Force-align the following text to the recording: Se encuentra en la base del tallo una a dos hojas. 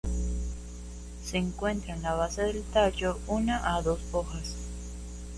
Se 1.23 1.37
encuentra 1.37 1.93
en 1.93 2.01
la 2.01 2.15
base 2.15 2.41
del 2.41 2.63
tallo 2.63 3.19
una 3.27 3.75
a 3.75 3.83
dos 3.83 3.99
hojas. 4.11 4.55